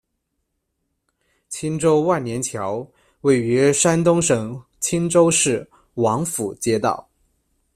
[1.47, 2.87] 青州万年桥，
[3.19, 7.07] 位于山东省青州市王府街道。